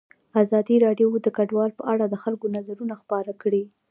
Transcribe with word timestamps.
ازادي 0.41 0.75
راډیو 0.85 1.07
د 1.25 1.27
کډوال 1.37 1.71
په 1.79 1.83
اړه 1.93 2.05
د 2.07 2.15
خلکو 2.23 2.45
نظرونه 2.55 2.93
خپاره 3.01 3.31
کړي. 3.41 3.63